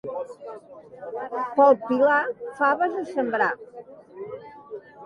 [1.59, 2.17] Pel Pilar,
[2.63, 3.53] faves a sembrar.